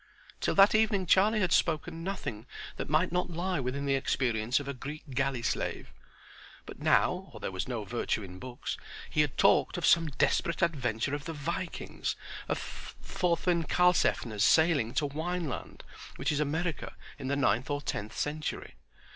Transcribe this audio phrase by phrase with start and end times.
[0.39, 4.67] Till that evening Charlie had spoken nothing that might not lie within the experiences of
[4.67, 5.93] a Greek galley slave.
[6.65, 8.79] But now, or there was no virtue in books,
[9.11, 12.15] he had talked of some desperate adventure of the Vikings,
[12.49, 12.57] of
[13.03, 15.81] Thorfin Karlsefne's sailing to Wineland,
[16.15, 18.73] which is America, in the ninth or tenth century.